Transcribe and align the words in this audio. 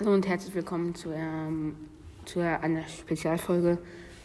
Hallo 0.00 0.14
und 0.14 0.26
herzlich 0.26 0.54
willkommen 0.54 0.94
zu, 0.94 1.10
ähm, 1.12 1.76
zu 2.24 2.40
einer 2.40 2.88
Spezialfolge, 2.88 3.76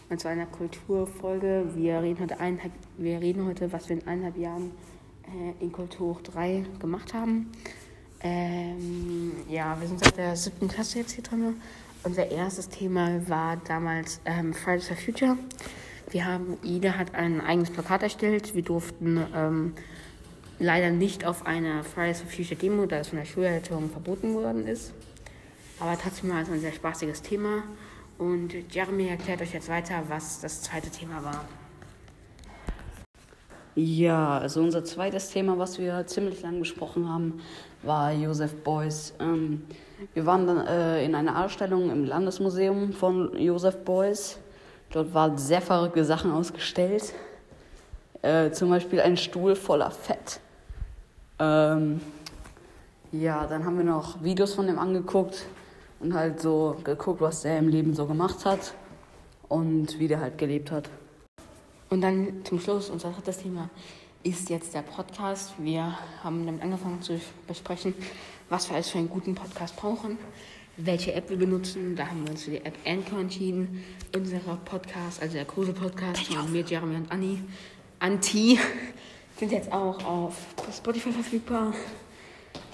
und 0.10 0.22
zwar 0.22 0.32
einer 0.32 0.46
Kulturfolge. 0.46 1.66
Wir 1.76 2.02
reden 2.02 2.22
heute, 2.22 2.40
eineinhalb, 2.40 2.72
wir 2.98 3.20
reden 3.20 3.46
heute 3.46 3.74
was 3.74 3.90
wir 3.90 3.98
in 3.98 4.08
eineinhalb 4.08 4.38
Jahren 4.38 4.72
äh, 5.26 5.62
in 5.62 5.74
Kultur 5.74 6.16
hoch 6.16 6.22
3 6.22 6.64
gemacht 6.80 7.14
haben. 7.14 7.52
Ähm, 8.22 9.34
ja, 9.50 9.76
wir 9.78 9.90
sind 9.90 10.02
seit 10.02 10.16
der 10.16 10.38
siebten 10.38 10.70
Klasse 10.70 11.00
jetzt 11.00 11.12
hier 11.12 11.26
drin. 11.26 11.58
Unser 12.04 12.32
erstes 12.32 12.70
Thema 12.70 13.28
war 13.28 13.58
damals 13.68 14.22
ähm, 14.24 14.54
Fridays 14.54 14.88
for 14.88 14.96
Future. 14.96 15.38
Wir 16.10 16.26
haben, 16.26 16.58
jeder 16.64 16.98
hat 16.98 17.16
ein 17.16 17.42
eigenes 17.42 17.70
Plakat 17.70 18.04
erstellt. 18.04 18.56
Wir 18.56 18.64
durften 18.64 19.22
ähm, 19.36 19.74
leider 20.58 20.90
nicht 20.92 21.26
auf 21.26 21.46
einer 21.46 21.84
Fridays 21.84 22.22
for 22.22 22.30
Future 22.30 22.56
Demo, 22.56 22.86
da 22.86 23.00
es 23.00 23.10
von 23.10 23.18
der 23.18 23.26
Schulleitung 23.26 23.90
verboten 23.90 24.36
worden 24.36 24.68
ist. 24.68 24.94
Aber 25.80 25.98
trotzdem 26.02 26.30
war 26.30 26.42
es 26.42 26.50
ein 26.50 26.60
sehr 26.60 26.72
spaßiges 26.72 27.22
Thema. 27.22 27.64
Und 28.18 28.54
Jeremy 28.74 29.10
erklärt 29.10 29.42
euch 29.42 29.54
jetzt 29.54 29.68
weiter, 29.68 30.04
was 30.08 30.40
das 30.40 30.62
zweite 30.62 30.90
Thema 30.90 31.24
war. 31.24 31.46
Ja, 33.76 34.38
also 34.38 34.62
unser 34.62 34.86
zweites 34.86 35.32
Thema, 35.32 35.58
was 35.58 35.78
wir 35.80 36.08
ziemlich 36.08 36.42
lang 36.42 36.60
besprochen 36.60 37.10
haben, 37.10 37.42
war 37.84 38.14
Josef 38.14 38.56
Beuys. 38.64 39.14
Ähm, 39.20 39.64
wir 40.14 40.26
waren 40.26 40.48
dann 40.48 40.66
äh, 40.66 41.04
in 41.04 41.14
einer 41.14 41.44
Ausstellung 41.44 41.92
im 41.92 42.06
Landesmuseum 42.06 42.94
von 42.94 43.38
Josef 43.38 43.84
Beuys. 43.84 44.40
Dort 44.92 45.14
waren 45.14 45.38
sehr 45.38 45.62
verrückte 45.62 46.06
Sachen 46.06 46.32
ausgestellt. 46.32 47.14
Äh, 48.22 48.52
zum 48.52 48.70
Beispiel 48.70 49.02
ein 49.02 49.18
Stuhl 49.18 49.58
voller 49.58 49.92
Fett. 49.92 50.40
Ähm, 51.38 52.00
ja, 53.12 53.46
dann 53.46 53.66
haben 53.66 53.78
wir 53.78 53.84
noch 53.84 54.24
Videos 54.24 54.54
von 54.54 54.68
dem 54.68 54.80
angeguckt 54.80 55.46
und 56.06 56.14
halt 56.14 56.40
so 56.40 56.78
geguckt, 56.84 57.20
was 57.20 57.42
der 57.42 57.58
im 57.58 57.68
Leben 57.68 57.96
so 57.96 58.06
gemacht 58.06 58.46
hat 58.46 58.76
und 59.50 59.98
wie 60.00 60.08
der 60.08 60.20
halt 60.20 60.38
gelebt 60.38 60.72
hat. 60.72 60.90
Und 61.90 62.02
dann 62.02 62.46
zum 62.46 62.60
Schluss, 62.60 62.90
unser 62.90 63.12
drittes 63.12 63.40
Thema 63.40 63.70
ist 64.24 64.50
jetzt 64.50 64.74
der 64.76 64.84
Podcast. 64.84 65.54
Wir 65.58 65.98
haben 66.24 66.46
damit 66.46 66.62
angefangen 66.62 67.02
zu 67.02 67.20
besprechen, 67.48 67.96
was 68.50 68.70
wir 68.70 68.76
alles 68.76 68.90
für 68.90 69.00
einen 69.00 69.10
guten 69.10 69.34
Podcast 69.34 69.76
brauchen, 69.76 70.18
welche 70.78 71.14
App 71.14 71.30
wir 71.30 71.38
benutzen. 71.38 71.96
Da 71.96 72.08
haben 72.08 72.24
wir 72.24 72.32
uns 72.32 72.44
für 72.44 72.52
die 72.52 72.64
App 72.64 72.78
Anchor 72.86 73.20
entschieden. 73.20 73.84
Unser 74.16 74.40
Podcast, 74.40 75.22
also 75.22 75.34
der 75.34 75.46
Kruse 75.46 75.74
Podcast 75.74 76.24
von 76.28 76.52
mir, 76.52 76.64
Jeremy 76.64 76.98
und 76.98 77.12
Anni, 77.12 77.40
Anti, 78.00 78.60
sind 79.40 79.52
jetzt 79.52 79.72
auch 79.72 80.04
auf 80.06 80.36
Spotify 80.72 81.12
verfügbar. 81.12 81.74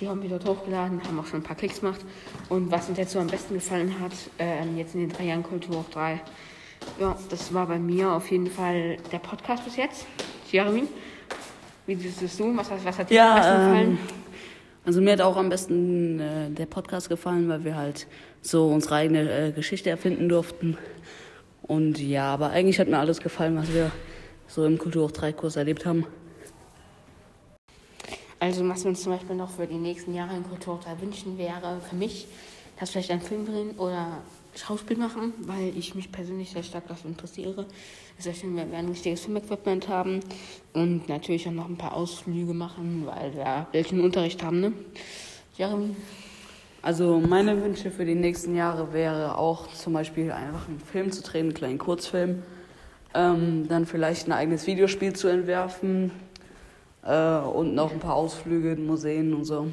Die 0.02 0.08
haben 0.08 0.22
wir 0.24 0.30
dort 0.30 0.46
hochgeladen, 0.46 1.00
haben 1.04 1.20
auch 1.20 1.28
schon 1.28 1.42
ein 1.42 1.44
paar 1.44 1.56
Klicks 1.56 1.80
gemacht. 1.82 2.02
Und 2.50 2.72
was 2.72 2.90
uns 2.90 2.98
jetzt 2.98 3.12
so 3.12 3.20
am 3.20 3.28
besten 3.28 3.54
gefallen 3.54 4.00
hat, 4.00 4.12
ähm, 4.40 4.76
jetzt 4.76 4.96
in 4.96 5.02
den 5.02 5.10
drei 5.10 5.26
Jahren 5.26 5.44
Kultur 5.44 5.78
hoch 5.78 5.90
drei, 5.92 6.20
ja, 7.00 7.16
das 7.30 7.54
war 7.54 7.68
bei 7.68 7.78
mir 7.78 8.12
auf 8.12 8.32
jeden 8.32 8.48
Fall 8.48 8.98
der 9.12 9.20
Podcast 9.20 9.64
bis 9.64 9.76
jetzt. 9.78 10.08
Jeremy, 10.52 10.86
wie 11.86 11.96
siehst 11.96 12.40
du? 12.40 12.58
Was, 12.58 12.72
was 12.84 12.98
hat 12.98 13.10
dir 13.12 13.16
Ja, 13.16 13.30
am 13.30 13.36
besten 13.38 13.52
gefallen? 13.54 13.90
ähm, 13.92 13.98
Also 14.86 15.02
mir 15.02 15.14
hat 15.14 15.22
auch 15.22 15.38
am 15.38 15.50
besten 15.50 16.20
äh, 16.20 16.50
der 16.50 16.66
Podcast 16.66 17.08
gefallen, 17.08 17.48
weil 17.48 17.64
wir 17.64 17.76
halt 17.76 18.08
so 18.42 18.68
unsere 18.70 18.96
eigene 18.96 19.30
äh, 19.50 19.52
Geschichte 19.52 19.92
erfinden 19.92 20.28
durften. 20.30 20.78
Und 21.62 22.00
ja, 22.00 22.34
aber 22.34 22.50
eigentlich 22.50 22.80
hat 22.80 22.88
mir 22.88 22.98
alles 22.98 23.20
gefallen, 23.20 23.56
was 23.56 23.72
wir 23.72 23.92
so 24.48 24.66
im 24.66 24.80
Kultur 24.80 25.10
3 25.12 25.32
Kurs 25.34 25.56
erlebt 25.58 25.86
haben. 25.86 26.08
Also, 28.42 28.68
was 28.68 28.84
wir 28.84 28.90
uns 28.90 29.04
zum 29.04 29.12
Beispiel 29.12 29.36
noch 29.36 29.52
für 29.52 29.68
die 29.68 29.78
nächsten 29.78 30.16
Jahre 30.16 30.36
in 30.36 30.44
Kultur 30.44 30.80
3 30.84 31.00
wünschen, 31.00 31.38
wäre 31.38 31.80
für 31.88 31.96
mich, 31.96 32.28
dass 32.80 32.90
vielleicht 32.90 33.12
einen 33.12 33.22
Film 33.22 33.46
drehen 33.46 33.78
oder 33.78 34.18
Schauspiel 34.56 34.98
machen, 34.98 35.34
weil 35.42 35.78
ich 35.78 35.94
mich 35.94 36.12
persönlich 36.12 36.50
sehr 36.50 36.64
stark 36.64 36.88
dafür 36.88 37.12
interessiere. 37.12 37.68
Es 38.18 38.26
wäre 38.26 38.36
schön, 38.36 38.56
wenn 38.56 38.72
wir 38.72 38.80
ein 38.80 38.88
richtiges 38.88 39.22
Filmequipment 39.22 39.88
haben 39.88 40.22
und 40.74 41.08
natürlich 41.08 41.48
auch 41.48 41.52
noch 41.52 41.70
ein 41.70 41.78
paar 41.78 41.94
Ausflüge 41.94 42.56
machen, 42.56 43.04
weil 43.06 43.36
wir 43.36 43.68
welchen 43.74 44.02
Unterricht 44.02 44.42
haben, 44.42 44.60
ne? 44.60 44.74
Jeremy? 45.56 45.96
Also 46.82 47.20
meine 47.20 47.62
Wünsche 47.62 47.92
für 47.92 48.06
die 48.06 48.16
nächsten 48.16 48.56
Jahre 48.56 48.92
wäre 48.92 49.38
auch 49.38 49.72
zum 49.72 49.94
Beispiel 49.94 50.32
einfach 50.32 50.68
einen 50.68 50.80
Film 50.80 51.12
zu 51.12 51.22
drehen, 51.22 51.42
einen 51.42 51.54
kleinen 51.54 51.78
Kurzfilm. 51.78 52.42
Ähm, 53.14 53.68
dann 53.68 53.86
vielleicht 53.86 54.26
ein 54.26 54.32
eigenes 54.32 54.66
Videospiel 54.66 55.14
zu 55.14 55.28
entwerfen 55.28 56.12
und 57.04 57.74
noch 57.74 57.92
ein 57.92 58.00
paar 58.00 58.16
Ausflüge 58.16 58.74
in 58.74 58.86
Museen 58.86 59.34
und 59.34 59.46
so. 59.46 59.68